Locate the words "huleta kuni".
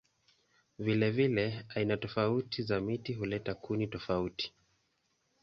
3.13-3.87